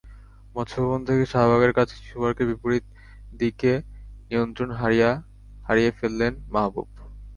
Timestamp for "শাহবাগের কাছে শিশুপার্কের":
1.31-2.49